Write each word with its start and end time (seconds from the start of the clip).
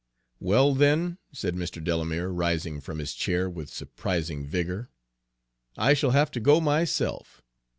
"Well, 0.39 0.73
then," 0.73 1.19
said 1.31 1.53
Mr. 1.53 1.83
Delamere, 1.83 2.29
rising 2.29 2.81
from 2.81 2.97
his 2.97 3.13
chair 3.13 3.47
with 3.47 3.69
surprising 3.69 4.47
vigor, 4.47 4.89
"I 5.77 5.93
shall 5.93 6.09
have 6.09 6.31
to 6.31 6.39
go 6.39 6.59
myself. 6.59 7.43